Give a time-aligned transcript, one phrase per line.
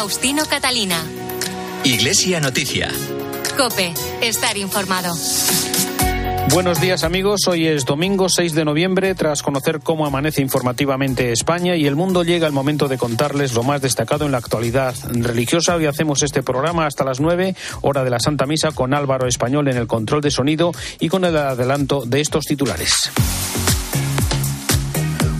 [0.00, 0.96] Faustino Catalina.
[1.84, 2.88] Iglesia Noticia.
[3.58, 3.92] Cope,
[4.22, 5.14] estar informado.
[6.54, 11.76] Buenos días amigos, hoy es domingo 6 de noviembre, tras conocer cómo amanece informativamente España
[11.76, 15.76] y el mundo llega el momento de contarles lo más destacado en la actualidad religiosa.
[15.76, 19.68] Hoy hacemos este programa hasta las 9, hora de la Santa Misa, con Álvaro Español
[19.68, 23.10] en el control de sonido y con el adelanto de estos titulares.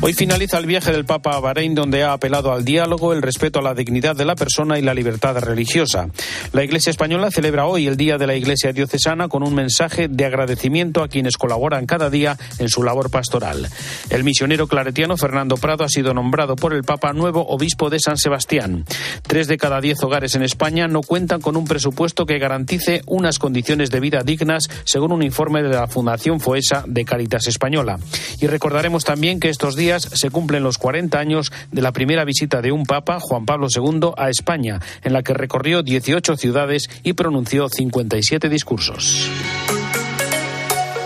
[0.02, 3.58] Hoy finaliza el viaje del Papa a Bahrein, donde ha apelado al diálogo, el respeto
[3.58, 6.08] a la dignidad de la persona y la libertad religiosa.
[6.54, 10.24] La Iglesia española celebra hoy el Día de la Iglesia Diocesana con un mensaje de
[10.24, 13.68] agradecimiento a quienes colaboran cada día en su labor pastoral.
[14.08, 18.16] El misionero claretiano Fernando Prado ha sido nombrado por el Papa nuevo obispo de San
[18.16, 18.86] Sebastián.
[19.26, 23.38] Tres de cada diez hogares en España no cuentan con un presupuesto que garantice unas
[23.38, 27.98] condiciones de vida dignas, según un informe de la Fundación Foesa de Caritas Española.
[28.40, 32.62] Y recordaremos también que estos días se cumplen los 40 años de la primera visita
[32.62, 37.14] de un Papa, Juan Pablo II, a España, en la que recorrió 18 ciudades y
[37.14, 39.28] pronunció 57 discursos.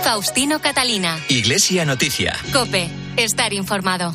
[0.03, 1.19] Faustino Catalina.
[1.29, 2.37] Iglesia Noticia.
[2.53, 4.13] Cope, estar informado.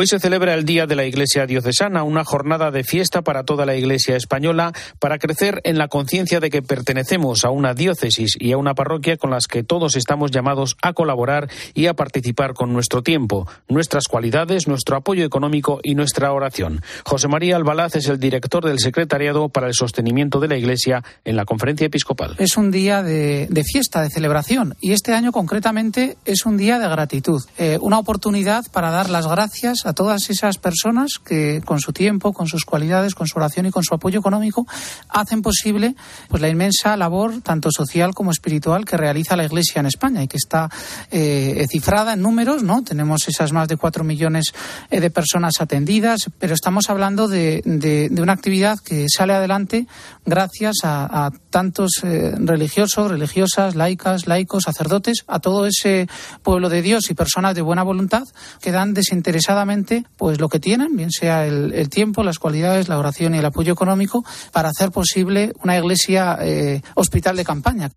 [0.00, 3.66] Hoy se celebra el Día de la Iglesia Diocesana, una jornada de fiesta para toda
[3.66, 8.52] la Iglesia española para crecer en la conciencia de que pertenecemos a una diócesis y
[8.52, 12.72] a una parroquia con las que todos estamos llamados a colaborar y a participar con
[12.72, 16.80] nuestro tiempo, nuestras cualidades, nuestro apoyo económico y nuestra oración.
[17.04, 21.34] José María Albalaz es el director del Secretariado para el Sostenimiento de la Iglesia en
[21.34, 22.36] la Conferencia Episcopal.
[22.38, 26.88] Es un día de, fiesta, de celebración y este año concretamente es un día de
[26.88, 31.92] gratitud, eh, una oportunidad para dar las gracias a todas esas personas que con su
[31.92, 34.66] tiempo, con sus cualidades, con su oración y con su apoyo económico
[35.08, 35.94] hacen posible
[36.28, 40.28] pues la inmensa labor tanto social como espiritual que realiza la Iglesia en España y
[40.28, 40.68] que está
[41.10, 42.82] eh, cifrada en números, ¿no?
[42.82, 44.52] Tenemos esas más de cuatro millones
[44.90, 49.86] eh, de personas atendidas, pero estamos hablando de, de, una actividad que sale adelante
[50.26, 56.08] gracias a, a tantos eh, religiosos, religiosas, laicas, laicos, sacerdotes, a todo ese
[56.42, 58.24] pueblo de Dios y personas de buena voluntad
[58.60, 59.77] que dan desinteresadamente
[60.16, 63.44] pues lo que tienen, bien sea el, el, tiempo, las cualidades, la oración y el
[63.44, 67.90] apoyo económico, para hacer posible una iglesia eh, hospital de campaña.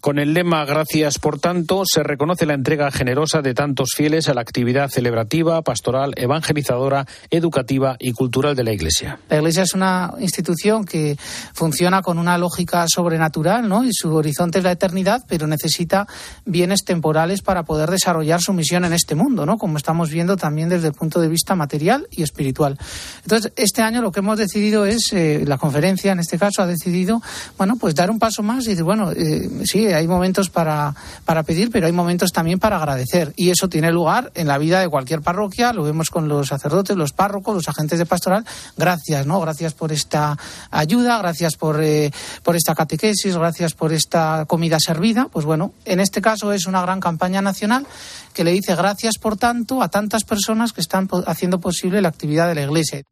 [0.00, 4.34] Con el lema Gracias por tanto, se reconoce la entrega generosa de tantos fieles a
[4.34, 9.18] la actividad celebrativa, pastoral, evangelizadora, educativa y cultural de la Iglesia.
[9.28, 11.16] La Iglesia es una institución que
[11.54, 13.84] funciona con una lógica sobrenatural, ¿no?
[13.84, 16.06] Y su horizonte es la eternidad, pero necesita
[16.44, 19.56] bienes temporales para poder desarrollar su misión en este mundo, ¿no?
[19.56, 22.78] Como estamos viendo también desde el punto de vista material y espiritual.
[23.22, 26.66] Entonces, este año lo que hemos decidido es, eh, la conferencia en este caso ha
[26.66, 27.22] decidido,
[27.56, 31.42] bueno, pues dar un paso más y decir, bueno, eh, sí, hay momentos para, para
[31.42, 33.32] pedir, pero hay momentos también para agradecer.
[33.36, 36.96] Y eso tiene lugar en la vida de cualquier parroquia, lo vemos con los sacerdotes,
[36.96, 38.44] los párrocos, los agentes de pastoral.
[38.76, 39.40] Gracias, ¿no?
[39.40, 40.36] Gracias por esta
[40.70, 42.10] ayuda, gracias por, eh,
[42.42, 45.28] por esta catequesis, gracias por esta comida servida.
[45.30, 47.86] Pues bueno, en este caso es una gran campaña nacional
[48.32, 52.48] que le dice gracias, por tanto, a tantas personas que están haciendo posible la actividad
[52.48, 53.02] de la Iglesia.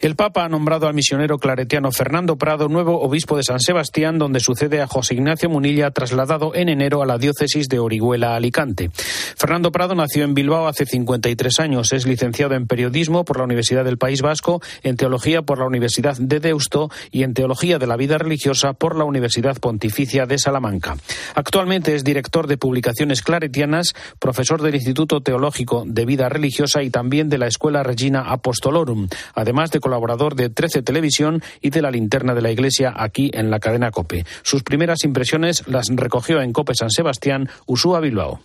[0.00, 4.40] El Papa ha nombrado al misionero claretiano Fernando Prado nuevo obispo de San Sebastián, donde
[4.40, 8.90] sucede a José Ignacio Munilla, trasladado en enero a la diócesis de Orihuela, Alicante.
[9.36, 11.92] Fernando Prado nació en Bilbao hace 53 años.
[11.92, 16.16] Es licenciado en periodismo por la Universidad del País Vasco, en teología por la Universidad
[16.18, 20.96] de Deusto y en teología de la vida religiosa por la Universidad Pontificia de Salamanca.
[21.34, 27.28] Actualmente es director de publicaciones claretianas, profesor del Instituto Teológico de Vida Religiosa y también
[27.28, 32.34] de la Escuela Regina Apostolorum además de colaborador de 13 Televisión y de la Linterna
[32.34, 34.24] de la Iglesia aquí en la cadena COPE.
[34.42, 38.40] Sus primeras impresiones las recogió en COPE San Sebastián, Usúa Bilbao.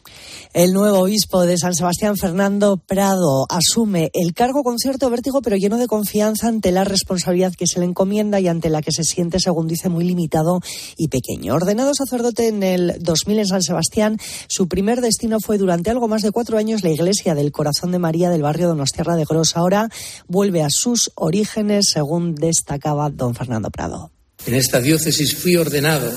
[0.54, 5.56] El nuevo obispo de San Sebastián, Fernando Prado, asume el cargo con cierto vértigo, pero
[5.56, 9.04] lleno de confianza ante la responsabilidad que se le encomienda y ante la que se
[9.04, 10.60] siente, según dice, muy limitado
[10.98, 11.54] y pequeño.
[11.54, 14.18] Ordenado sacerdote en el 2000 en San Sebastián,
[14.48, 18.00] su primer destino fue durante algo más de cuatro años la iglesia del Corazón de
[18.00, 19.56] María del barrio Donostierra de Gros.
[19.56, 19.90] Ahora
[20.28, 24.12] vuelve a sus orígenes, según destacaba don Fernando Prado.
[24.46, 26.12] En esta diócesis fui ordenado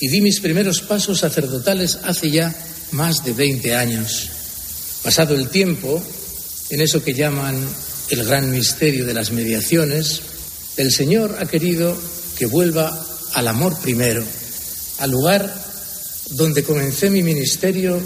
[0.00, 2.54] y di mis primeros pasos sacerdotales hace ya
[2.92, 4.30] más de 20 años.
[5.02, 6.02] Pasado el tiempo,
[6.70, 7.56] en eso que llaman
[8.10, 10.22] el gran misterio de las mediaciones,
[10.76, 11.96] el Señor ha querido
[12.38, 12.90] que vuelva
[13.34, 14.24] al amor primero,
[14.98, 15.52] al lugar
[16.30, 18.00] donde comencé mi ministerio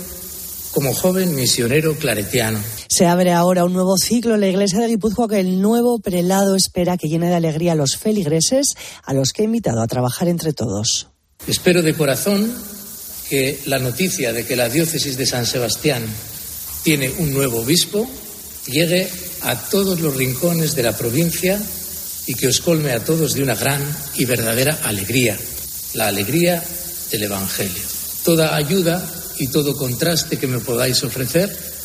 [0.72, 2.58] como joven misionero claretiano.
[2.96, 6.56] Se abre ahora un nuevo ciclo en la iglesia de Guipúzcoa que el nuevo prelado
[6.56, 8.68] espera que llene de alegría a los feligreses,
[9.04, 11.06] a los que he invitado a trabajar entre todos.
[11.46, 12.50] Espero de corazón
[13.28, 16.06] que la noticia de que la diócesis de San Sebastián
[16.84, 18.08] tiene un nuevo obispo
[18.64, 19.06] llegue
[19.42, 21.60] a todos los rincones de la provincia
[22.26, 23.82] y que os colme a todos de una gran
[24.16, 25.36] y verdadera alegría,
[25.92, 26.64] la alegría
[27.10, 27.82] del Evangelio.
[28.24, 29.06] Toda ayuda
[29.38, 31.75] y todo contraste que me podáis ofrecer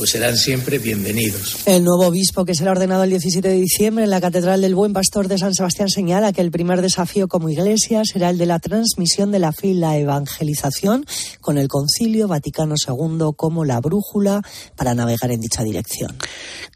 [0.00, 1.58] pues serán siempre bienvenidos.
[1.66, 4.94] El nuevo obispo que será ordenado el 17 de diciembre en la Catedral del Buen
[4.94, 8.60] Pastor de San Sebastián señala que el primer desafío como iglesia será el de la
[8.60, 11.04] transmisión de la fe y la evangelización
[11.42, 14.40] con el Concilio Vaticano II como la brújula
[14.74, 16.16] para navegar en dicha dirección.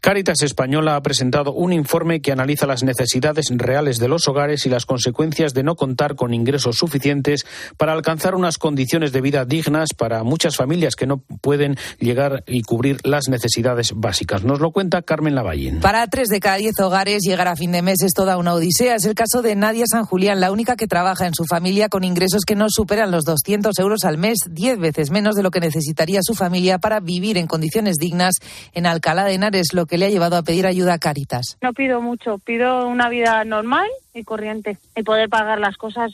[0.01, 4.69] Cáritas Española ha presentado un informe que analiza las necesidades reales de los hogares y
[4.69, 9.95] las consecuencias de no contar con ingresos suficientes para alcanzar unas condiciones de vida dignas
[9.97, 14.43] para muchas familias que no pueden llegar y cubrir la las necesidades básicas.
[14.43, 15.79] Nos lo cuenta Carmen Lavallín.
[15.79, 18.95] Para tres de cada diez hogares llegar a fin de mes es toda una odisea.
[18.95, 22.03] Es el caso de Nadia San Julián, la única que trabaja en su familia con
[22.03, 25.61] ingresos que no superan los 200 euros al mes, diez veces menos de lo que
[25.61, 28.35] necesitaría su familia para vivir en condiciones dignas
[28.73, 31.57] en Alcalá de Henares, lo que le ha llevado a pedir ayuda a Caritas.
[31.61, 36.11] No pido mucho, pido una vida normal y corriente y poder pagar las cosas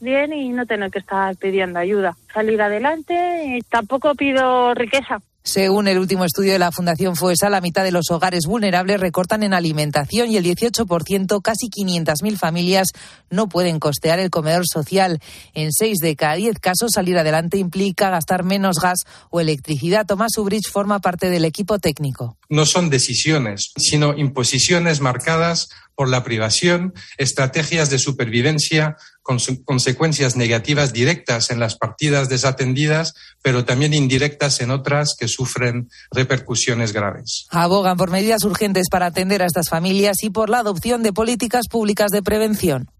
[0.00, 2.16] bien y no tener que estar pidiendo ayuda.
[2.34, 5.20] Salir adelante y tampoco pido riqueza.
[5.42, 9.42] Según el último estudio de la Fundación FOESA, la mitad de los hogares vulnerables recortan
[9.42, 12.88] en alimentación y el 18%, casi 500.000 familias,
[13.30, 15.18] no pueden costear el comedor social.
[15.54, 19.00] En 6 de cada 10 casos, salir adelante implica gastar menos gas
[19.30, 20.06] o electricidad.
[20.06, 22.36] Tomás Ubrich forma parte del equipo técnico.
[22.50, 30.92] No son decisiones, sino imposiciones marcadas por la privación, estrategias de supervivencia con consecuencias negativas
[30.92, 37.46] directas en las partidas desatendidas, pero también indirectas en otras que sufren repercusiones graves.
[37.50, 41.68] Abogan por medidas urgentes para atender a estas familias y por la adopción de políticas
[41.68, 42.90] públicas de prevención.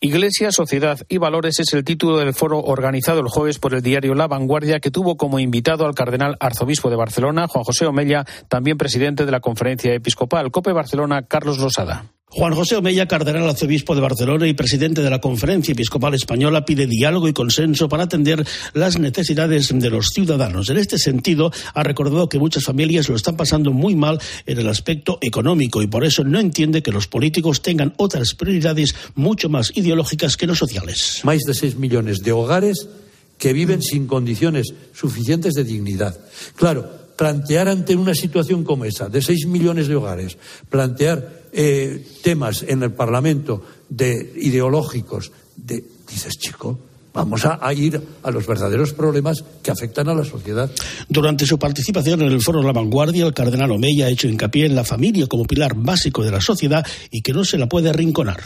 [0.00, 4.14] Iglesia, Sociedad y Valores es el título del foro organizado el jueves por el diario
[4.14, 8.78] La Vanguardia, que tuvo como invitado al cardenal arzobispo de Barcelona, Juan José Omella, también
[8.78, 10.50] presidente de la Conferencia Episcopal.
[10.50, 12.06] COPE Barcelona, Carlos Losada.
[12.34, 16.86] Juan José Omeya, cardenal arzobispo de Barcelona y presidente de la Conferencia Episcopal Española, pide
[16.86, 18.42] diálogo y consenso para atender
[18.72, 20.70] las necesidades de los ciudadanos.
[20.70, 24.68] En este sentido, ha recordado que muchas familias lo están pasando muy mal en el
[24.70, 29.70] aspecto económico y por eso no entiende que los políticos tengan otras prioridades mucho más
[29.74, 31.20] ideológicas que los sociales.
[31.24, 32.88] Más de 6 millones de hogares
[33.36, 36.16] que viven sin condiciones suficientes de dignidad.
[36.56, 40.36] Claro, plantear ante una situación como esa, de 6 millones de hogares,
[40.68, 46.80] plantear eh, temas en el Parlamento de ideológicos, de, dices, chico,
[47.14, 50.70] Vamos a, a, ir a los verdaderos problemas que afectan a la sociedad.
[51.10, 54.74] Durante su participación en el Foro La Vanguardia, el cardenal Omeya ha hecho hincapié en
[54.74, 58.40] la familia como pilar básico de la sociedad y que no se la puede arrinconar.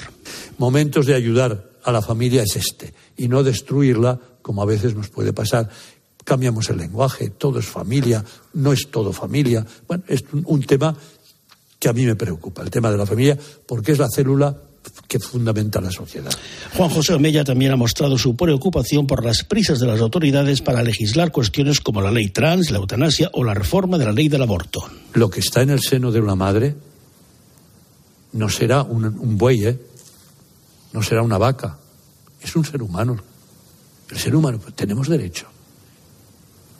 [0.58, 5.08] Momentos de ayudar a la familia es este y no destruirla como a veces nos
[5.11, 5.70] puede pasar.
[6.26, 8.25] Cambiamos el lenguaje, todo es familia,
[8.55, 9.64] no es todo familia.
[9.87, 10.93] Bueno, es un, un tema
[11.78, 14.56] que a mí me preocupa, el tema de la familia, porque es la célula
[15.06, 16.32] que fundamenta la sociedad.
[16.76, 20.82] Juan José Omella también ha mostrado su preocupación por las prisas de las autoridades para
[20.82, 24.43] legislar cuestiones como la ley trans, la eutanasia o la reforma de la ley del
[24.43, 24.88] aborto.
[25.14, 26.75] Lo que está en el seno de una madre
[28.32, 29.79] no será un, un buey, ¿eh?
[30.93, 31.79] no será una vaca,
[32.43, 33.17] es un ser humano.
[34.11, 35.46] El ser humano, pues, tenemos derecho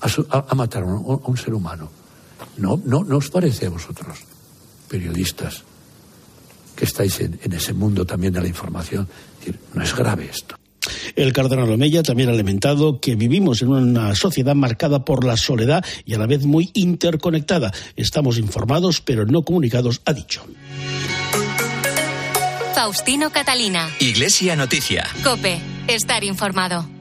[0.01, 1.91] a, a, a matar a un, a un ser humano.
[2.59, 4.19] No, no, no os parece a vosotros
[4.89, 5.63] periodistas
[6.75, 9.09] que estáis en, en, ese mundo también de la información.
[9.35, 10.57] Es decir, no es grave esto.
[11.17, 15.85] El cardenal Omeya también ha lamentado que vivimos en una sociedad marcada por la soledad
[16.05, 17.73] y a la vez muy interconectada.
[17.97, 20.45] Estamos informados pero no comunicados, ha dicho.
[22.75, 23.89] Faustino Catalina.
[23.99, 25.07] Iglesia Noticia.
[25.25, 25.59] Cope.
[25.89, 26.96] Estar informado.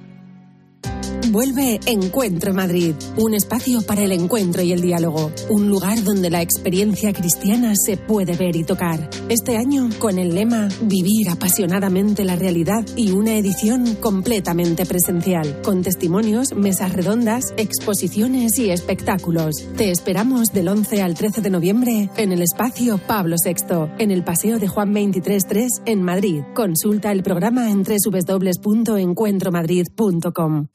[1.36, 6.42] Vuelve Encuentro Madrid, un espacio para el encuentro y el diálogo, un lugar donde la
[6.42, 9.10] experiencia cristiana se puede ver y tocar.
[9.28, 15.82] Este año con el lema Vivir apasionadamente la realidad y una edición completamente presencial, con
[15.82, 19.58] testimonios, mesas redondas, exposiciones y espectáculos.
[19.76, 24.24] Te esperamos del 11 al 13 de noviembre en el espacio Pablo VI, en el
[24.24, 26.44] Paseo de Juan 23.3 en Madrid.
[26.54, 30.68] Consulta el programa en www.encuentromadrid.com.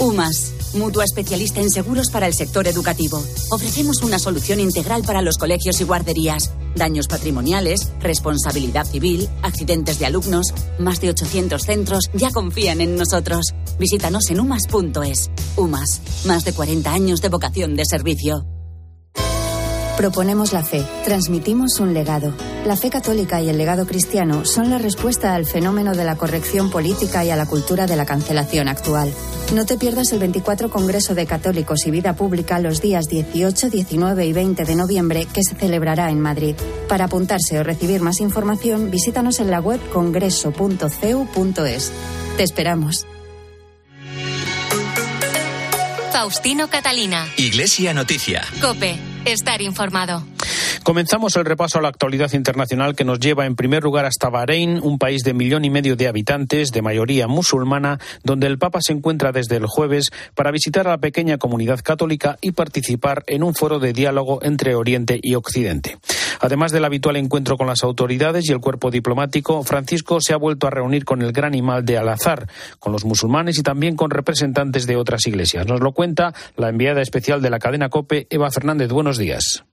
[0.00, 3.22] UMAS, mutua especialista en seguros para el sector educativo.
[3.50, 6.52] Ofrecemos una solución integral para los colegios y guarderías.
[6.74, 10.54] Daños patrimoniales, responsabilidad civil, accidentes de alumnos.
[10.78, 13.52] Más de 800 centros ya confían en nosotros.
[13.78, 15.30] Visítanos en umas.es.
[15.56, 18.46] UMAS, más de 40 años de vocación de servicio.
[19.98, 22.32] Proponemos la fe, transmitimos un legado.
[22.64, 26.70] La fe católica y el legado cristiano son la respuesta al fenómeno de la corrección
[26.70, 29.12] política y a la cultura de la cancelación actual.
[29.54, 34.26] No te pierdas el 24 Congreso de Católicos y Vida Pública los días 18, 19
[34.26, 36.54] y 20 de noviembre que se celebrará en Madrid.
[36.86, 41.92] Para apuntarse o recibir más información, visítanos en la web congreso.cu.es.
[42.36, 43.06] Te esperamos.
[46.12, 47.26] Faustino Catalina.
[47.38, 48.42] Iglesia Noticia.
[48.60, 49.09] Cope.
[49.24, 50.22] Estar informado.
[50.82, 54.80] Comenzamos el repaso a la actualidad internacional que nos lleva en primer lugar hasta Bahrein,
[54.82, 58.94] un país de millón y medio de habitantes, de mayoría musulmana, donde el Papa se
[58.94, 63.54] encuentra desde el jueves para visitar a la pequeña comunidad católica y participar en un
[63.54, 65.98] foro de diálogo entre Oriente y Occidente.
[66.40, 70.66] Además del habitual encuentro con las autoridades y el cuerpo diplomático, Francisco se ha vuelto
[70.66, 72.48] a reunir con el gran imán de Al-Azhar,
[72.78, 75.66] con los musulmanes y también con representantes de otras iglesias.
[75.66, 78.88] Nos lo cuenta la enviada especial de la cadena COPE, Eva Fernández.
[78.88, 79.64] Buenos días.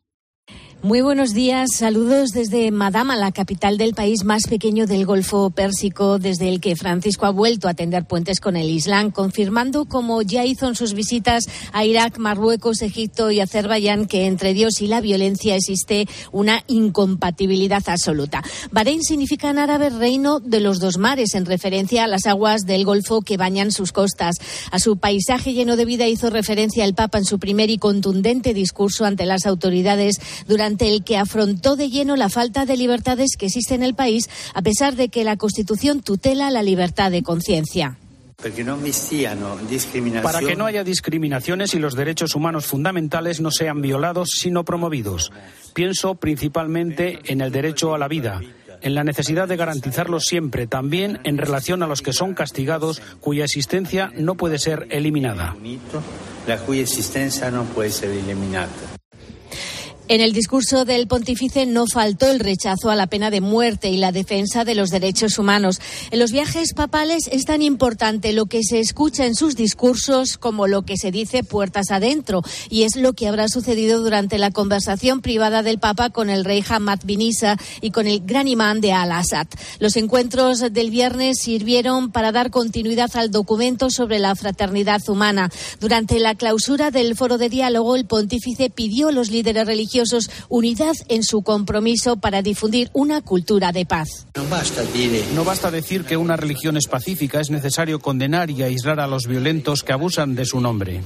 [0.87, 6.17] Muy buenos días, saludos desde Madama, la capital del país más pequeño del Golfo Pérsico,
[6.17, 10.45] desde el que Francisco ha vuelto a tender puentes con el Islam, confirmando, como ya
[10.45, 15.01] hizo en sus visitas a Irak, Marruecos, Egipto y Azerbaiyán, que entre Dios y la
[15.01, 18.41] violencia existe una incompatibilidad absoluta.
[18.71, 22.85] Bahrein significa en árabe reino de los dos mares, en referencia a las aguas del
[22.85, 24.37] Golfo que bañan sus costas.
[24.71, 28.53] A su paisaje lleno de vida hizo referencia el Papa en su primer y contundente
[28.53, 33.35] discurso ante las autoridades durante ante el que afrontó de lleno la falta de libertades
[33.35, 37.23] que existe en el país, a pesar de que la Constitución tutela la libertad de
[37.23, 37.97] conciencia.
[40.21, 45.31] Para que no haya discriminaciones y los derechos humanos fundamentales no sean violados, sino promovidos.
[45.73, 48.39] Pienso principalmente en el derecho a la vida,
[48.83, 53.45] en la necesidad de garantizarlo siempre, también en relación a los que son castigados, cuya
[53.45, 55.55] existencia no puede ser eliminada.
[56.45, 58.67] La cuya existencia no puede ser eliminada.
[60.09, 63.97] En el discurso del pontífice no faltó el rechazo a la pena de muerte y
[63.97, 65.81] la defensa de los derechos humanos.
[66.11, 70.65] En los viajes papales es tan importante lo que se escucha en sus discursos como
[70.67, 72.41] lo que se dice puertas adentro.
[72.69, 76.63] Y es lo que habrá sucedido durante la conversación privada del Papa con el rey
[76.65, 79.47] Hamad bin Isa y con el gran imán de Al-Assad.
[79.79, 85.51] Los encuentros del viernes sirvieron para dar continuidad al documento sobre la fraternidad humana.
[85.81, 89.96] Durante la clausura del foro de diálogo, el pontífice pidió a los líderes religiosos
[90.49, 94.27] unidad en su compromiso para difundir una cultura de paz.
[95.33, 99.27] No basta decir que una religión es pacífica, es necesario condenar y aislar a los
[99.27, 101.01] violentos que abusan de su nombre.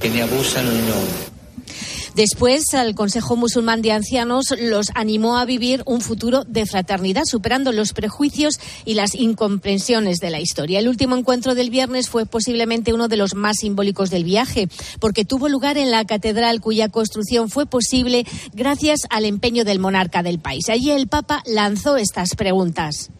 [2.14, 7.72] Después, el Consejo Musulmán de Ancianos los animó a vivir un futuro de fraternidad, superando
[7.72, 10.78] los prejuicios y las incomprensiones de la historia.
[10.78, 14.68] El último encuentro del viernes fue posiblemente uno de los más simbólicos del viaje,
[15.00, 20.22] porque tuvo lugar en la catedral cuya construcción fue posible gracias al empeño del monarca
[20.22, 20.68] del país.
[20.68, 23.10] Allí el Papa lanzó estas preguntas.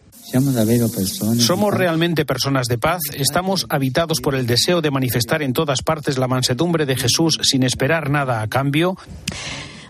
[1.39, 6.17] Somos realmente personas de paz, estamos habitados por el deseo de manifestar en todas partes
[6.17, 8.97] la mansedumbre de Jesús sin esperar nada a cambio.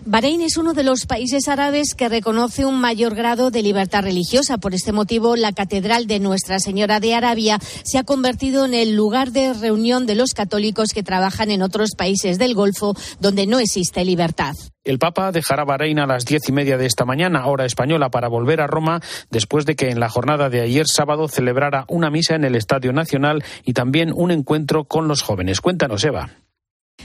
[0.06, 4.58] Bahrein es uno de los países árabes que reconoce un mayor grado de libertad religiosa.
[4.58, 8.94] Por este motivo, la Catedral de Nuestra Señora de Arabia se ha convertido en el
[8.94, 13.58] lugar de reunión de los católicos que trabajan en otros países del Golfo donde no
[13.58, 14.52] existe libertad.
[14.84, 18.28] El Papa dejará Bahrein a las diez y media de esta mañana, hora española, para
[18.28, 22.34] volver a Roma después de que en la jornada de ayer sábado celebrara una misa
[22.34, 25.62] en el Estadio Nacional y también un encuentro con los jóvenes.
[25.62, 26.28] Cuéntanos, Eva.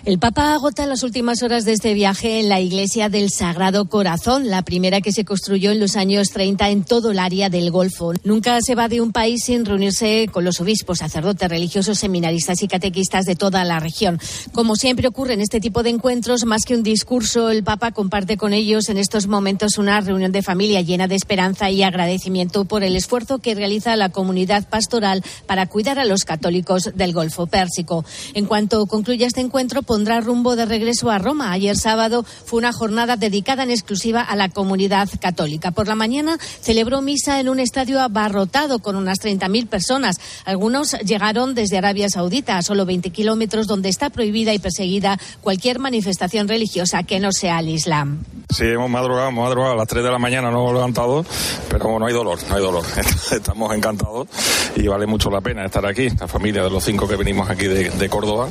[0.06, 4.50] El Papa agota las últimas horas de este viaje en la iglesia del Sagrado Corazón,
[4.50, 8.14] la primera que se construyó en los años 30 en todo el área del Golfo.
[8.24, 12.70] Nunca se va de un país sin reunirse con los obispos, sacerdotes, religiosos, seminaristas y
[12.70, 14.20] catequistas de toda la región.
[14.54, 18.38] Como siempre ocurre en este tipo de encuentros, más que un discurso, el Papa comparte
[18.38, 22.84] con ellos en estos momentos una reunión de familia llena de esperanza y agradecimiento por
[22.84, 28.06] el esfuerzo que realiza la comunidad pastoral para cuidar a los católicos del Golfo Pérsico.
[28.34, 31.52] En cuanto concluya este encuentro, pondrá rumbo de regreso a Roma.
[31.52, 35.72] Ayer sábado fue una jornada dedicada en exclusiva a la comunidad católica.
[35.72, 40.20] Por la mañana celebró misa en un estadio abarrotado con unas 30.000 personas.
[40.46, 45.80] Algunos llegaron desde Arabia Saudita, a solo 20 kilómetros, donde está prohibida y perseguida cualquier
[45.80, 48.20] manifestación religiosa que no sea el Islam.
[48.56, 51.26] Sí, hemos madrugado, hemos madrugado a las 3 de la mañana, no hemos levantado,
[51.68, 52.84] pero no hay dolor, no hay dolor.
[53.32, 54.28] Estamos encantados
[54.76, 57.66] y vale mucho la pena estar aquí, la familia de los cinco que venimos aquí
[57.66, 58.50] de, Córdoba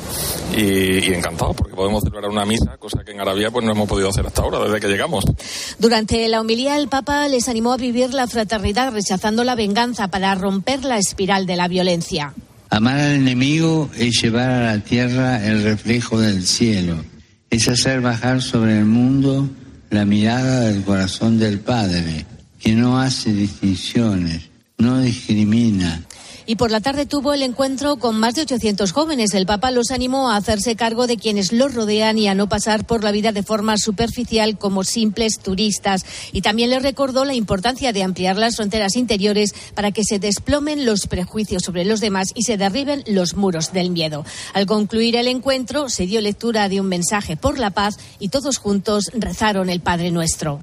[0.57, 4.09] y, y porque podemos celebrar una misa, cosa que en Arabia pues no hemos podido
[4.09, 5.25] hacer hasta ahora, desde que llegamos.
[5.79, 10.35] Durante la homilía, el Papa les animó a vivir la fraternidad, rechazando la venganza para
[10.35, 12.35] romper la espiral de la violencia.
[12.71, 16.97] Amar al enemigo es llevar a la tierra el reflejo del cielo,
[17.51, 19.49] es hacer bajar sobre el mundo
[19.91, 22.27] la mirada del corazón del Padre.
[22.59, 26.03] que no hace distinciones, no discrimina.
[26.51, 29.35] Y por la tarde tuvo el encuentro con más de 800 jóvenes.
[29.35, 32.87] El Papa los animó a hacerse cargo de quienes los rodean y a no pasar
[32.87, 36.07] por la vida de forma superficial como simples turistas.
[36.33, 40.87] Y también les recordó la importancia de ampliar las fronteras interiores para que se desplomen
[40.87, 44.25] los prejuicios sobre los demás y se derriben los muros del miedo.
[44.55, 48.57] Al concluir el encuentro, se dio lectura de un mensaje por la paz y todos
[48.57, 50.63] juntos rezaron el Padre Nuestro.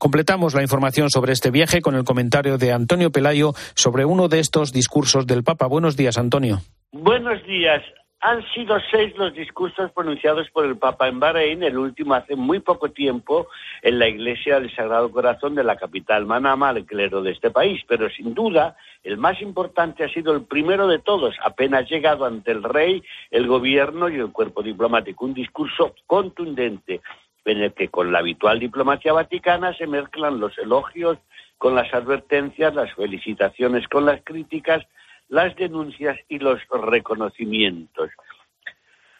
[0.00, 4.38] Completamos la información sobre este viaje con el comentario de Antonio Pelayo sobre uno de
[4.38, 5.66] estos discursos del Papa.
[5.66, 6.60] Buenos días, Antonio.
[6.90, 7.82] Buenos días.
[8.22, 12.60] Han sido seis los discursos pronunciados por el Papa en Bahrein, el último hace muy
[12.60, 13.48] poco tiempo
[13.82, 17.82] en la iglesia del Sagrado Corazón de la capital Manama, el clero de este país.
[17.86, 22.52] Pero sin duda, el más importante ha sido el primero de todos, apenas llegado ante
[22.52, 25.26] el rey, el gobierno y el cuerpo diplomático.
[25.26, 27.02] Un discurso contundente
[27.44, 31.18] en el que con la habitual diplomacia vaticana se mezclan los elogios
[31.58, 34.86] con las advertencias, las felicitaciones con las críticas,
[35.28, 38.10] las denuncias y los reconocimientos.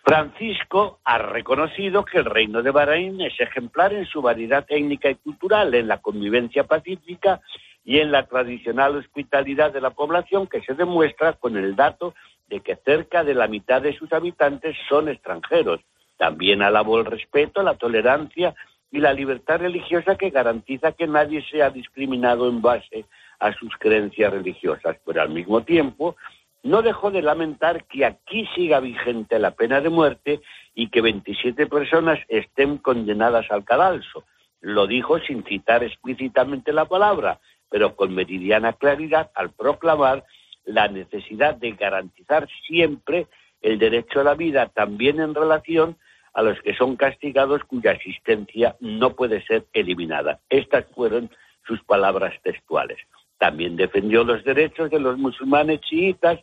[0.03, 5.15] Francisco ha reconocido que el reino de Bahrein es ejemplar en su variedad técnica y
[5.17, 7.41] cultural, en la convivencia pacífica
[7.85, 12.15] y en la tradicional hospitalidad de la población que se demuestra con el dato
[12.49, 15.81] de que cerca de la mitad de sus habitantes son extranjeros.
[16.21, 18.55] También alabó el respeto, la tolerancia
[18.91, 23.07] y la libertad religiosa que garantiza que nadie sea discriminado en base
[23.39, 26.17] a sus creencias religiosas, pero al mismo tiempo
[26.63, 30.43] no dejó de lamentar que aquí siga vigente la pena de muerte
[30.75, 34.25] y que 27 personas estén condenadas al cadalso.
[34.61, 40.27] Lo dijo sin citar explícitamente la palabra, pero con meridiana claridad al proclamar
[40.67, 43.27] la necesidad de garantizar siempre
[43.63, 45.97] el derecho a la vida, también en relación
[46.35, 50.41] a los que son castigados cuya existencia no puede ser eliminada.
[50.49, 51.31] Estas fueron
[51.67, 52.99] sus palabras textuales.
[53.39, 56.39] También defendió los derechos de los musulmanes chiitas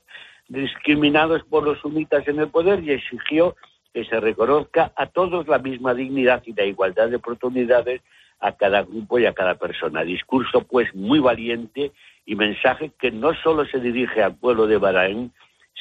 [0.48, 3.56] discriminados por los sunitas en el poder y exigió
[3.94, 8.02] que se reconozca a todos la misma dignidad y la igualdad de oportunidades
[8.40, 10.04] a cada grupo y a cada persona.
[10.04, 11.92] Discurso, pues, muy valiente
[12.26, 15.32] y mensaje que no solo se dirige al pueblo de Bahrein,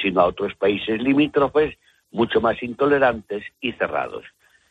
[0.01, 1.77] sino a otros países limítrofes
[2.11, 4.25] mucho más intolerantes y cerrados.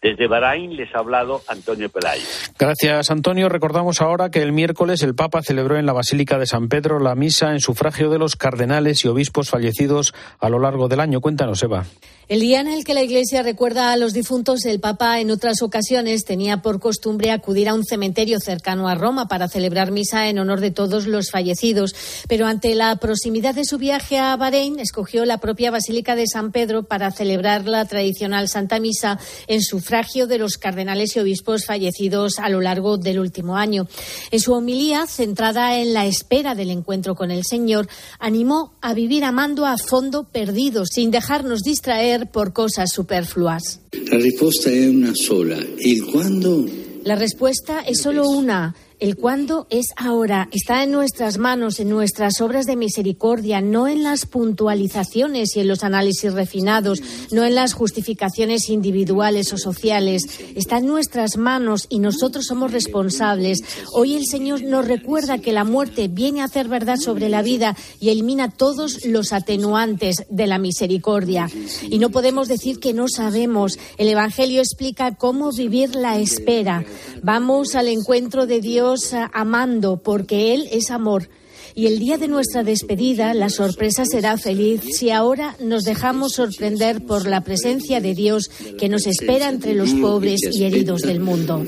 [0.06, 2.22] Desde Bahrein les ha hablado Antonio Pelayo.
[2.60, 3.50] Gracias, Antonio.
[3.50, 7.16] Recordamos ahora que el miércoles el Papa celebró en la Basílica de San Pedro la
[7.16, 11.22] misa en sufragio de los cardenales y obispos fallecidos a lo largo del año.
[11.22, 11.86] Cuéntanos, Eva.
[12.28, 15.62] El día en el que la Iglesia recuerda a los difuntos, el Papa en otras
[15.62, 20.40] ocasiones tenía por costumbre acudir a un cementerio cercano a Roma para celebrar misa en
[20.40, 21.94] honor de todos los fallecidos.
[22.28, 26.52] Pero ante la proximidad de su viaje a Bahrein, escogió la propia Basílica de San
[26.52, 32.40] Pedro para celebrar la tradicional Santa Misa en sufragio de los cardenales y obispos fallecidos
[32.40, 33.88] a lo largo del último año.
[34.32, 39.24] En su homilía, centrada en la espera del encuentro con el Señor, animó a vivir
[39.24, 43.82] amando a fondo perdidos, sin dejarnos distraer por cosas superfluas.
[44.12, 45.58] La respuesta es una sola.
[45.80, 46.66] ¿El cuándo?
[47.04, 48.76] La respuesta es solo una.
[48.98, 54.04] El cuándo es ahora, está en nuestras manos, en nuestras obras de misericordia, no en
[54.04, 60.22] las puntualizaciones y en los análisis refinados, no en las justificaciones individuales o sociales.
[60.56, 63.64] Está en nuestras manos y nosotros somos responsables.
[63.92, 67.76] Hoy el Señor nos recuerda que la muerte viene a hacer verdad sobre la vida
[68.00, 71.50] y elimina todos los atenuantes de la misericordia.
[71.90, 73.78] Y no podemos decir que no sabemos.
[73.98, 76.86] El Evangelio explica cómo vivir la espera.
[77.22, 78.85] Vamos al encuentro de Dios
[79.34, 81.30] amando, porque Él es amor.
[81.78, 87.02] Y el día de nuestra despedida, la sorpresa será feliz si ahora nos dejamos sorprender
[87.02, 91.66] por la presencia de Dios que nos espera entre los pobres y heridos del mundo.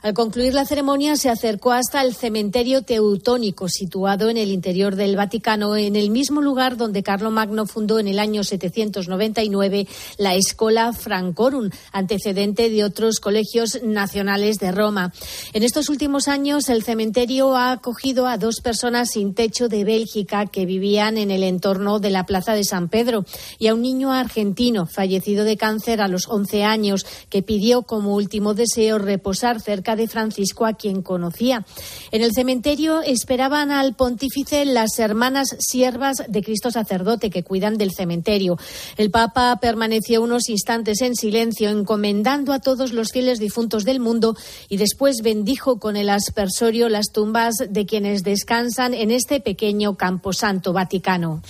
[0.00, 5.16] Al concluir la ceremonia se acercó hasta el cementerio teutónico situado en el interior del
[5.16, 11.70] Vaticano, en el mismo lugar donde Magno fundó en el año 799 la Escola Francorum,
[11.90, 15.12] antecedente de otros colegios nacionales de Roma.
[15.52, 20.46] En estos últimos años el cementerio ha acogido a dos personas sin techo de Bélgica
[20.46, 23.24] que vivían en el entorno de la Plaza de San Pedro
[23.58, 28.14] y a un niño argentino fallecido de cáncer a los 11 años que pidió como
[28.14, 31.64] último deseo reposar cerca de Francisco, a quien conocía.
[32.10, 37.92] En el cementerio esperaban al pontífice las hermanas siervas de Cristo sacerdote que cuidan del
[37.92, 38.58] cementerio.
[38.96, 44.36] El Papa permaneció unos instantes en silencio, encomendando a todos los fieles difuntos del mundo
[44.68, 50.72] y después bendijo con el aspersorio las tumbas de quienes descansan en este pequeño camposanto
[50.72, 51.42] vaticano.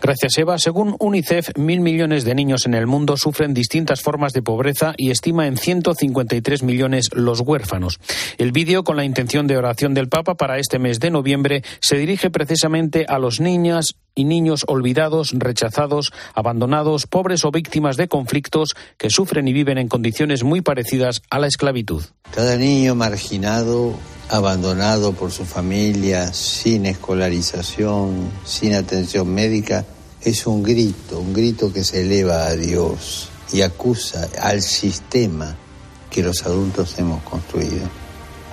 [0.00, 0.58] Gracias, Eva.
[0.58, 5.10] Según UNICEF, mil millones de niños en el mundo sufren distintas formas de pobreza y
[5.10, 7.98] estima en 153 millones los huérfanos.
[8.38, 11.96] El vídeo, con la intención de oración del Papa para este mes de noviembre, se
[11.96, 18.74] dirige precisamente a los niñas y niños olvidados, rechazados, abandonados, pobres o víctimas de conflictos
[18.96, 22.02] que sufren y viven en condiciones muy parecidas a la esclavitud.
[22.34, 23.94] Cada niño marginado,
[24.28, 29.84] abandonado por su familia, sin escolarización, sin atención médica,
[30.20, 35.56] es un grito, un grito que se eleva a Dios y acusa al sistema
[36.10, 37.88] que los adultos hemos construido.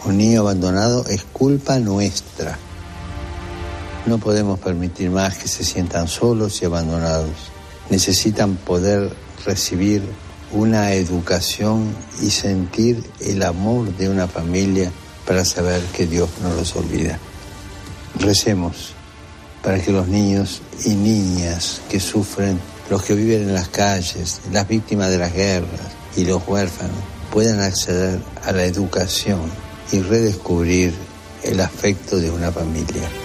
[0.05, 2.59] Un niño abandonado es culpa nuestra.
[4.05, 7.31] No podemos permitir más que se sientan solos y abandonados.
[7.89, 9.11] Necesitan poder
[9.45, 10.03] recibir
[10.51, 14.91] una educación y sentir el amor de una familia
[15.25, 17.17] para saber que Dios no los olvida.
[18.19, 18.93] Recemos
[19.63, 22.59] para que los niños y niñas que sufren,
[22.91, 25.81] los que viven en las calles, las víctimas de las guerras
[26.15, 26.95] y los huérfanos
[27.31, 29.41] puedan acceder a la educación
[29.91, 30.93] y redescubrir
[31.43, 33.24] el afecto de una familia.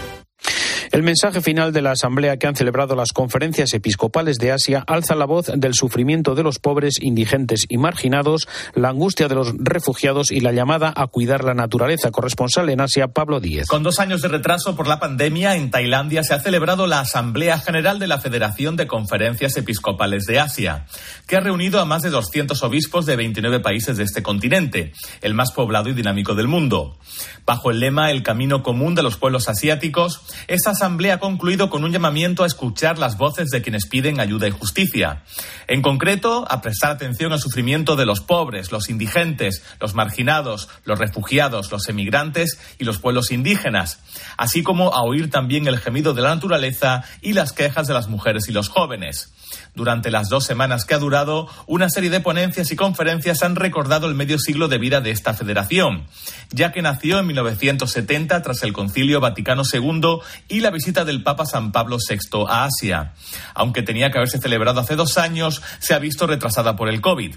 [0.93, 5.15] El mensaje final de la asamblea que han celebrado las conferencias episcopales de Asia alza
[5.15, 10.33] la voz del sufrimiento de los pobres, indigentes y marginados, la angustia de los refugiados
[10.33, 12.11] y la llamada a cuidar la naturaleza.
[12.11, 13.69] Corresponsal en Asia, Pablo Díez.
[13.69, 17.61] Con dos años de retraso por la pandemia, en Tailandia se ha celebrado la Asamblea
[17.61, 20.87] General de la Federación de Conferencias Episcopales de Asia,
[21.29, 25.35] que ha reunido a más de 200 obispos de 29 países de este continente, el
[25.35, 26.99] más poblado y dinámico del mundo.
[27.47, 31.85] Bajo el lema El camino común de los pueblos asiáticos, esa asamblea ha concluido con
[31.85, 35.23] un llamamiento a escuchar las voces de quienes piden ayuda y justicia.
[35.69, 40.99] En concreto, a prestar atención al sufrimiento de los pobres, los indigentes, los marginados, los
[40.99, 44.01] refugiados, los emigrantes y los pueblos indígenas,
[44.39, 48.09] así como a oír también el gemido de la naturaleza y las quejas de las
[48.09, 49.35] mujeres y los jóvenes.
[49.75, 54.09] Durante las dos semanas que ha durado, una serie de ponencias y conferencias han recordado
[54.09, 56.07] el medio siglo de vida de esta federación,
[56.51, 61.47] ya que nació en 1970 tras el Concilio Vaticano II y la visita del Papa
[61.47, 63.13] San Pablo VI a Asia.
[63.55, 67.37] Aunque tenía que haberse celebrado hace dos años, se ha visto retrasada por el COVID.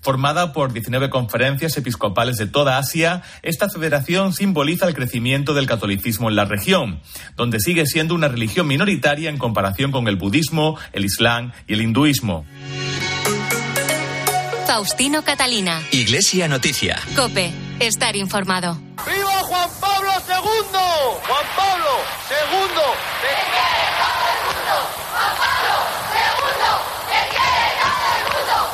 [0.00, 6.28] Formada por 19 conferencias episcopales de toda Asia, esta federación simboliza el crecimiento del catolicismo
[6.28, 7.00] en la región,
[7.36, 11.82] donde sigue siendo una religión minoritaria en comparación con el budismo, el islam y el
[11.82, 12.44] hinduismo.
[14.66, 15.82] Faustino Catalina.
[15.92, 17.00] Iglesia Noticia.
[17.14, 17.52] Cope.
[17.80, 18.78] Estar informado.
[19.06, 20.44] ¡Viva Juan Pablo II!
[21.26, 21.90] ¡Juan Pablo
[22.30, 23.24] II!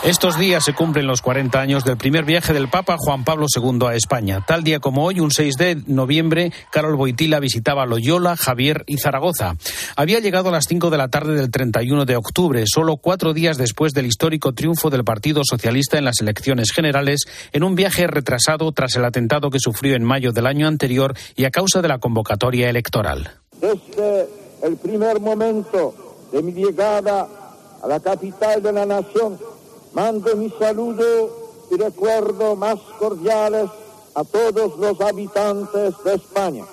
[0.02, 3.86] Estos días se cumplen los 40 años del primer viaje del Papa Juan Pablo II
[3.86, 4.42] a España.
[4.46, 9.56] Tal día como hoy, un 6 de noviembre, Carol Boitila visitaba Loyola, Javier y Zaragoza.
[9.96, 13.58] Había llegado a las 5 de la tarde del 31 de octubre, solo cuatro días
[13.58, 18.72] después del histórico triunfo del Partido Socialista en las elecciones generales, en un viaje retrasado
[18.72, 21.98] tras el atentado que sufrió en mayo del año anterior y a causa de la
[21.98, 23.32] convocatoria electoral.
[23.60, 24.26] Desde
[24.62, 25.94] el primer momento
[26.32, 27.28] de mi llegada
[27.82, 29.38] a la capital de la nación,
[29.92, 31.30] mando mi saludo
[31.70, 33.68] y recuerdo más cordiales
[34.14, 36.64] a todos los habitantes de España.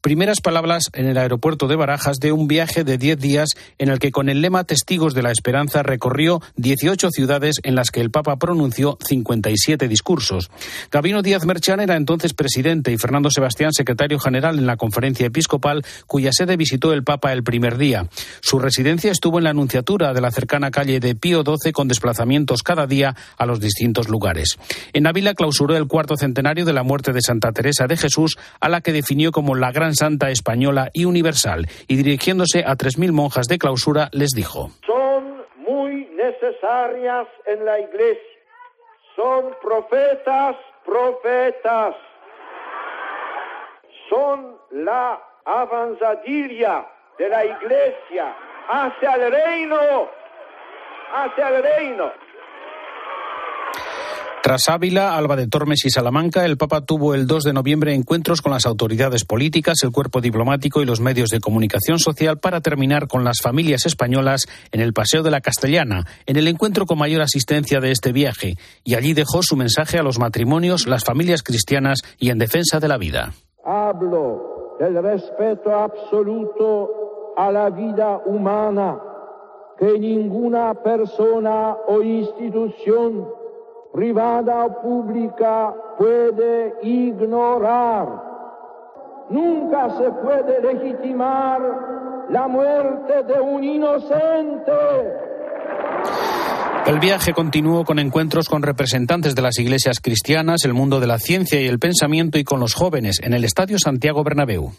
[0.00, 3.98] Primeras palabras en el aeropuerto de Barajas de un viaje de 10 días en el
[3.98, 8.10] que con el lema Testigos de la Esperanza recorrió 18 ciudades en las que el
[8.10, 10.50] Papa pronunció 57 discursos.
[10.90, 15.84] Gabino Díaz Merchan era entonces presidente y Fernando Sebastián secretario general en la conferencia episcopal
[16.06, 18.08] cuya sede visitó el Papa el primer día.
[18.40, 22.62] Su residencia estuvo en la anunciatura de la cercana calle de Pío XII con desplazamientos
[22.62, 24.58] cada día a los distintos lugares.
[24.92, 28.68] En Ávila clausuró el cuarto centenario de la muerte de Santa Teresa de Jesús, a
[28.68, 33.48] la que definió como la gran santa española y universal, y dirigiéndose a 3.000 monjas
[33.48, 34.70] de clausura, les dijo.
[34.86, 38.20] Son muy necesarias en la iglesia.
[39.16, 41.94] Son profetas, profetas.
[44.08, 46.86] Son la avanzadilla
[47.18, 48.34] de la iglesia
[48.68, 50.08] hacia el reino,
[51.14, 52.12] hacia el reino.
[54.42, 58.42] Tras Ávila, Alba de Tormes y Salamanca, el Papa tuvo el 2 de noviembre encuentros
[58.42, 63.06] con las autoridades políticas, el cuerpo diplomático y los medios de comunicación social para terminar
[63.06, 67.22] con las familias españolas en el Paseo de la Castellana, en el encuentro con mayor
[67.22, 72.00] asistencia de este viaje, y allí dejó su mensaje a los matrimonios, las familias cristianas
[72.18, 73.34] y en defensa de la vida.
[73.64, 78.98] Hablo del respeto absoluto a la vida humana
[79.78, 83.41] que ninguna persona o institución
[83.92, 88.08] privada o pública puede ignorar.
[89.30, 91.60] Nunca se puede legitimar
[92.30, 94.72] la muerte de un inocente.
[96.86, 101.18] El viaje continuó con encuentros con representantes de las iglesias cristianas, el mundo de la
[101.18, 104.72] ciencia y el pensamiento y con los jóvenes en el Estadio Santiago Bernabéu.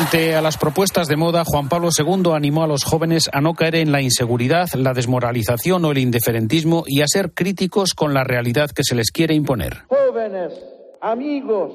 [0.00, 3.52] Frente a las propuestas de moda, Juan Pablo II animó a los jóvenes a no
[3.52, 8.24] caer en la inseguridad, la desmoralización o el indiferentismo y a ser críticos con la
[8.24, 9.82] realidad que se les quiere imponer.
[9.88, 10.54] Jóvenes,
[11.02, 11.74] amigos,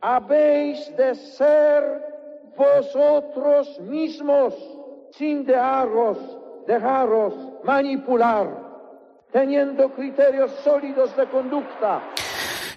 [0.00, 1.84] habéis de ser
[2.56, 4.54] vosotros mismos
[5.16, 6.18] sin dejaros,
[6.66, 8.48] dejaros manipular,
[9.32, 12.02] teniendo criterios sólidos de conducta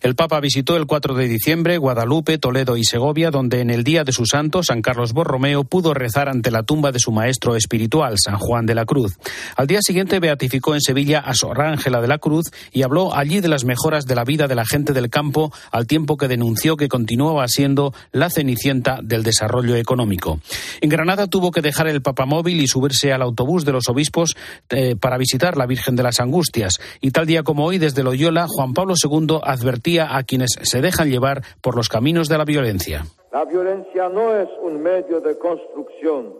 [0.05, 4.03] el Papa visitó el 4 de diciembre Guadalupe, Toledo y Segovia, donde en el día
[4.03, 8.17] de su santo, San Carlos Borromeo, pudo rezar ante la tumba de su maestro espiritual,
[8.23, 9.17] San Juan de la Cruz.
[9.55, 13.39] Al día siguiente beatificó en Sevilla a Sor Ángela de la Cruz y habló allí
[13.39, 16.77] de las mejoras de la vida de la gente del campo, al tiempo que denunció
[16.77, 20.39] que continuaba siendo la cenicienta del desarrollo económico.
[20.81, 24.35] En Granada tuvo que dejar el papamóvil y subirse al autobús de los obispos
[24.69, 26.79] eh, para visitar la Virgen de las Angustias.
[27.01, 31.09] Y tal día como hoy, desde Loyola, Juan Pablo II advertía a quienes se dejan
[31.09, 33.05] llevar por los caminos de la violencia.
[33.31, 36.33] La violencia no es un medio de construcción.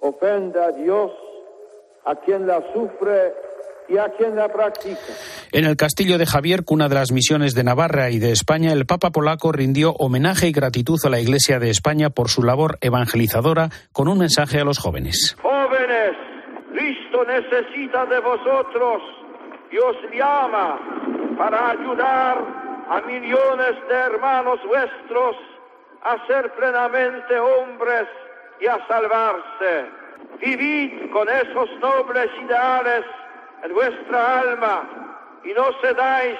[0.00, 1.10] Ofende a Dios,
[2.04, 3.32] a quien la sufre
[3.88, 5.00] y a quien la practica.
[5.52, 8.84] En el castillo de Javier, cuna de las misiones de Navarra y de España, el
[8.84, 13.70] Papa polaco rindió homenaje y gratitud a la Iglesia de España por su labor evangelizadora
[13.92, 15.36] con un mensaje a los jóvenes.
[15.40, 16.12] Jóvenes,
[16.72, 19.02] Cristo necesita de vosotros
[19.72, 20.78] y os llama
[21.38, 25.36] para ayudar a millones de hermanos vuestros
[26.02, 28.08] a ser plenamente hombres
[28.60, 29.86] y a salvarse.
[30.40, 33.04] Vivid con esos nobles ideales
[33.62, 36.38] en vuestra alma y no cedáis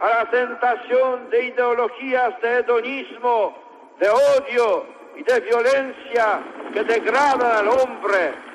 [0.00, 3.56] a la tentación de ideologías de hedonismo,
[3.98, 6.40] de odio y de violencia
[6.72, 8.47] que degradan al hombre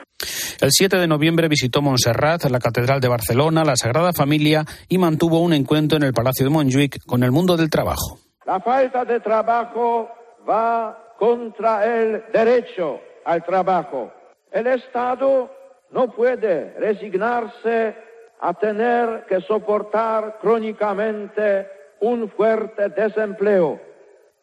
[0.62, 5.40] el 7 de noviembre visitó Montserrat, la Catedral de Barcelona, la Sagrada Familia y mantuvo
[5.40, 8.20] un encuentro en el Palacio de Montjuic con el mundo del trabajo.
[8.46, 10.10] La falta de trabajo
[10.48, 14.12] va contra el derecho al trabajo.
[14.52, 15.50] El Estado
[15.92, 17.96] no puede resignarse
[18.42, 21.68] a tener que soportar crónicamente
[22.02, 23.80] un fuerte desempleo.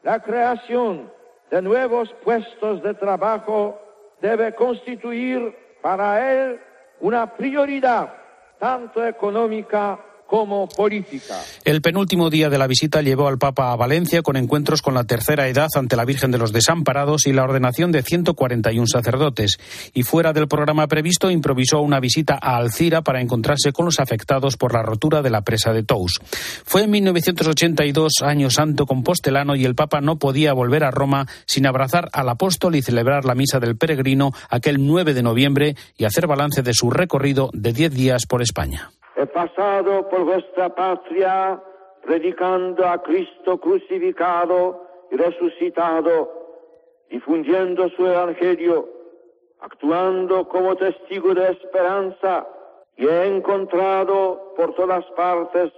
[0.03, 1.13] La creación
[1.51, 3.79] de nuevos puestos de trabajo
[4.23, 6.61] debe constituir para él
[7.01, 8.13] una prioridad
[8.59, 9.99] tanto económica
[10.31, 11.43] como política.
[11.65, 15.03] El penúltimo día de la visita llevó al Papa a Valencia con encuentros con la
[15.03, 19.59] tercera edad ante la Virgen de los Desamparados y la ordenación de 141 sacerdotes.
[19.93, 24.57] Y fuera del programa previsto, improvisó una visita a Alcira para encontrarse con los afectados
[24.57, 26.21] por la rotura de la presa de Tous.
[26.65, 31.67] Fue en 1982, año santo compostelano, y el Papa no podía volver a Roma sin
[31.67, 36.29] abrazar al apóstol y celebrar la misa del peregrino aquel 9 de noviembre y hacer
[36.29, 38.93] balance de su recorrido de 10 días por España.
[39.21, 41.61] He pasado por vuestra patria
[42.01, 46.33] predicando a Cristo crucificado y resucitado,
[47.11, 48.89] difundiendo su evangelio,
[49.61, 52.47] actuando como testigo de esperanza
[52.97, 55.71] y he encontrado por todas partes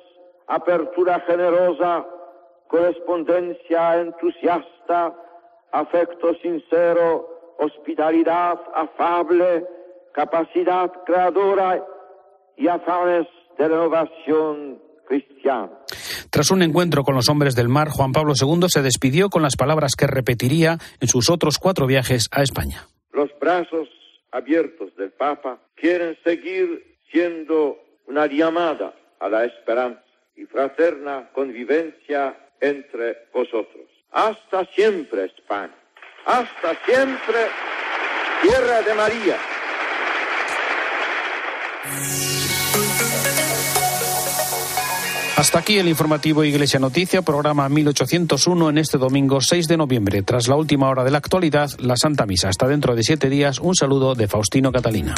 [0.46, 2.06] apertura generosa,
[2.68, 5.12] correspondencia entusiasta,
[5.72, 9.66] afecto sincero, hospitalidad afable,
[10.12, 11.84] capacidad creadora
[12.56, 15.70] y de renovación cristiana.
[16.30, 19.56] Tras un encuentro con los hombres del mar, Juan Pablo II se despidió con las
[19.56, 22.86] palabras que repetiría en sus otros cuatro viajes a España.
[23.12, 23.88] Los brazos
[24.30, 30.02] abiertos del Papa quieren seguir siendo una llamada a la esperanza
[30.34, 33.84] y fraterna convivencia entre vosotros.
[34.10, 35.74] Hasta siempre, España.
[36.24, 37.46] Hasta siempre,
[38.42, 39.36] tierra de María.
[45.36, 50.22] Hasta aquí el informativo Iglesia Noticia, programa 1801 en este domingo 6 de noviembre.
[50.22, 52.48] Tras la última hora de la actualidad, la Santa Misa.
[52.48, 55.14] Hasta dentro de siete días, un saludo de Faustino Catalina.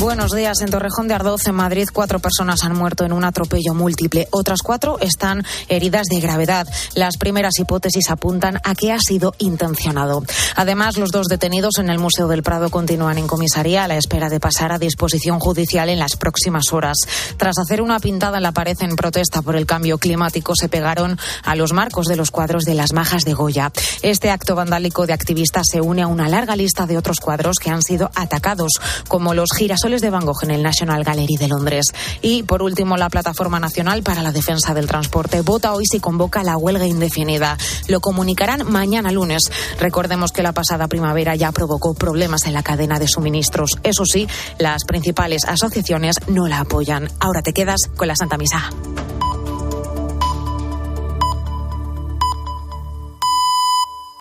[0.00, 0.62] Buenos días.
[0.62, 4.28] En Torrejón de Ardoz, en Madrid, cuatro personas han muerto en un atropello múltiple.
[4.30, 6.66] Otras cuatro están heridas de gravedad.
[6.94, 10.24] Las primeras hipótesis apuntan a que ha sido intencionado.
[10.56, 14.30] Además, los dos detenidos en el Museo del Prado continúan en comisaría a la espera
[14.30, 16.96] de pasar a disposición judicial en las próximas horas.
[17.36, 21.18] Tras hacer una pintada en la pared en protesta por el cambio climático, se pegaron
[21.44, 23.70] a los marcos de los cuadros de las majas de Goya.
[24.00, 27.68] Este acto vandálico de activistas se une a una larga lista de otros cuadros que
[27.68, 28.72] han sido atacados,
[29.06, 31.86] como los girasoles de Van Gogh en el National Gallery de Londres.
[32.22, 36.44] Y por último, la Plataforma Nacional para la Defensa del Transporte vota hoy si convoca
[36.44, 37.58] la huelga indefinida.
[37.88, 39.42] Lo comunicarán mañana lunes.
[39.80, 43.72] Recordemos que la pasada primavera ya provocó problemas en la cadena de suministros.
[43.82, 47.08] Eso sí, las principales asociaciones no la apoyan.
[47.18, 48.70] Ahora te quedas con la Santa Misa.